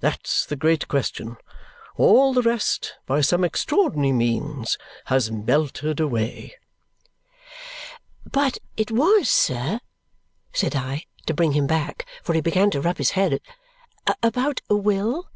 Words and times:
That's 0.00 0.44
the 0.44 0.56
great 0.56 0.88
question. 0.88 1.38
All 1.96 2.34
the 2.34 2.42
rest, 2.42 2.96
by 3.06 3.22
some 3.22 3.42
extraordinary 3.42 4.12
means, 4.12 4.76
has 5.06 5.30
melted 5.32 6.00
away." 6.00 6.56
"But 8.30 8.58
it 8.76 8.90
was, 8.90 9.30
sir," 9.30 9.80
said 10.52 10.76
I, 10.76 11.04
to 11.24 11.32
bring 11.32 11.52
him 11.52 11.66
back, 11.66 12.04
for 12.22 12.34
he 12.34 12.42
began 12.42 12.70
to 12.72 12.80
rub 12.82 12.98
his 12.98 13.12
head, 13.12 13.40
"about 14.22 14.60
a 14.68 14.76
will?" 14.76 15.30